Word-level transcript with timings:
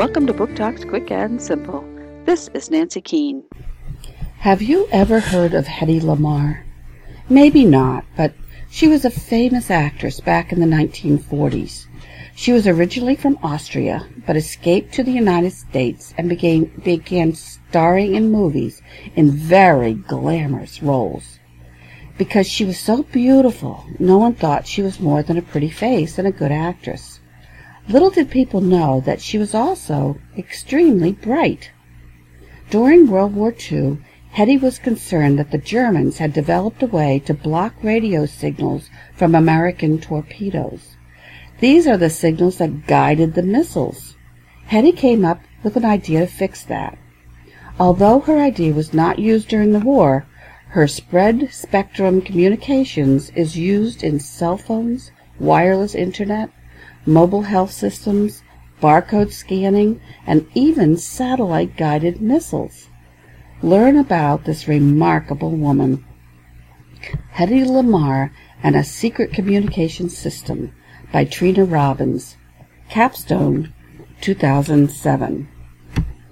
Welcome 0.00 0.26
to 0.28 0.32
Book 0.32 0.56
Talks 0.56 0.82
Quick 0.82 1.10
and 1.10 1.42
Simple. 1.42 1.84
This 2.24 2.48
is 2.54 2.70
Nancy 2.70 3.02
Keane. 3.02 3.44
Have 4.38 4.62
you 4.62 4.88
ever 4.90 5.20
heard 5.20 5.52
of 5.52 5.66
Hedy 5.66 6.00
Lamarr? 6.00 6.64
Maybe 7.28 7.66
not, 7.66 8.06
but 8.16 8.32
she 8.70 8.88
was 8.88 9.04
a 9.04 9.10
famous 9.10 9.70
actress 9.70 10.18
back 10.18 10.52
in 10.52 10.60
the 10.60 10.64
1940s. 10.64 11.84
She 12.34 12.50
was 12.50 12.66
originally 12.66 13.14
from 13.14 13.38
Austria, 13.42 14.08
but 14.26 14.38
escaped 14.38 14.94
to 14.94 15.02
the 15.02 15.12
United 15.12 15.52
States 15.52 16.14
and 16.16 16.30
began, 16.30 16.72
began 16.82 17.34
starring 17.34 18.14
in 18.14 18.32
movies 18.32 18.80
in 19.16 19.30
very 19.30 19.92
glamorous 19.92 20.82
roles. 20.82 21.38
Because 22.16 22.48
she 22.48 22.64
was 22.64 22.78
so 22.78 23.02
beautiful, 23.02 23.84
no 23.98 24.16
one 24.16 24.32
thought 24.32 24.66
she 24.66 24.80
was 24.80 24.98
more 24.98 25.22
than 25.22 25.36
a 25.36 25.42
pretty 25.42 25.68
face 25.68 26.18
and 26.18 26.26
a 26.26 26.32
good 26.32 26.52
actress. 26.52 27.19
Little 27.90 28.10
did 28.10 28.30
people 28.30 28.60
know 28.60 29.00
that 29.00 29.20
she 29.20 29.36
was 29.36 29.52
also 29.52 30.16
extremely 30.38 31.10
bright. 31.10 31.72
During 32.70 33.10
World 33.10 33.34
War 33.34 33.50
II, 33.50 33.98
Hedy 34.36 34.60
was 34.60 34.78
concerned 34.78 35.40
that 35.40 35.50
the 35.50 35.58
Germans 35.58 36.18
had 36.18 36.32
developed 36.32 36.84
a 36.84 36.86
way 36.86 37.18
to 37.26 37.34
block 37.34 37.74
radio 37.82 38.26
signals 38.26 38.88
from 39.16 39.34
American 39.34 39.98
torpedoes. 39.98 40.96
These 41.58 41.88
are 41.88 41.96
the 41.96 42.10
signals 42.10 42.58
that 42.58 42.86
guided 42.86 43.34
the 43.34 43.42
missiles. 43.42 44.16
Hedy 44.68 44.96
came 44.96 45.24
up 45.24 45.40
with 45.64 45.74
an 45.74 45.84
idea 45.84 46.20
to 46.20 46.26
fix 46.28 46.62
that. 46.62 46.96
Although 47.80 48.20
her 48.20 48.38
idea 48.38 48.72
was 48.72 48.94
not 48.94 49.18
used 49.18 49.48
during 49.48 49.72
the 49.72 49.80
war, 49.80 50.26
her 50.68 50.86
spread 50.86 51.48
spectrum 51.50 52.22
communications 52.22 53.30
is 53.30 53.58
used 53.58 54.04
in 54.04 54.20
cell 54.20 54.56
phones, 54.56 55.10
wireless 55.40 55.96
internet, 55.96 56.50
mobile 57.06 57.42
health 57.42 57.72
systems, 57.72 58.42
barcode 58.80 59.32
scanning, 59.32 60.00
and 60.26 60.46
even 60.54 60.96
satellite 60.96 61.76
guided 61.76 62.20
missiles. 62.20 62.88
Learn 63.62 63.96
about 63.96 64.44
this 64.44 64.68
remarkable 64.68 65.50
woman. 65.50 66.04
Hedy 67.34 67.64
Lamarr 67.66 68.30
and 68.62 68.76
a 68.76 68.84
Secret 68.84 69.32
Communication 69.32 70.08
System 70.08 70.72
by 71.12 71.24
Trina 71.24 71.64
Robbins. 71.64 72.36
Capstone, 72.88 73.72
2007. 74.20 75.48